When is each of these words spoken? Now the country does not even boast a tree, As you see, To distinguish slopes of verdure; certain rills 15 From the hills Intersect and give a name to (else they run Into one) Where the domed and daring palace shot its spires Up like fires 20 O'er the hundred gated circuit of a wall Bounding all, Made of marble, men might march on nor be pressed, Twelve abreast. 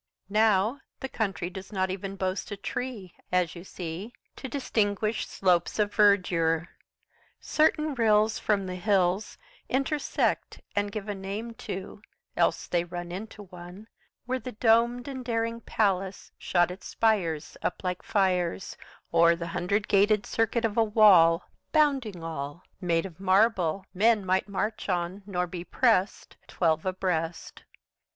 Now 0.29 0.79
the 0.99 1.07
country 1.07 1.51
does 1.51 1.71
not 1.71 1.91
even 1.91 2.15
boast 2.15 2.49
a 2.49 2.57
tree, 2.57 3.13
As 3.31 3.53
you 3.55 3.63
see, 3.63 4.13
To 4.37 4.47
distinguish 4.49 5.27
slopes 5.27 5.77
of 5.77 5.93
verdure; 5.93 6.69
certain 7.39 7.93
rills 7.93 8.39
15 8.39 8.43
From 8.43 8.65
the 8.65 8.75
hills 8.77 9.37
Intersect 9.69 10.59
and 10.75 10.91
give 10.91 11.07
a 11.07 11.13
name 11.13 11.53
to 11.69 12.01
(else 12.35 12.65
they 12.65 12.83
run 12.83 13.11
Into 13.11 13.43
one) 13.43 13.85
Where 14.25 14.39
the 14.39 14.53
domed 14.53 15.07
and 15.07 15.23
daring 15.23 15.61
palace 15.61 16.31
shot 16.39 16.71
its 16.71 16.87
spires 16.87 17.55
Up 17.61 17.83
like 17.83 18.01
fires 18.01 18.75
20 19.11 19.21
O'er 19.23 19.35
the 19.35 19.47
hundred 19.53 19.87
gated 19.87 20.25
circuit 20.25 20.65
of 20.65 20.77
a 20.77 20.83
wall 20.83 21.43
Bounding 21.71 22.23
all, 22.23 22.63
Made 22.81 23.05
of 23.05 23.19
marble, 23.19 23.85
men 23.93 24.25
might 24.25 24.49
march 24.49 24.89
on 24.89 25.21
nor 25.27 25.45
be 25.45 25.63
pressed, 25.63 26.37
Twelve 26.47 26.87
abreast. 26.87 27.65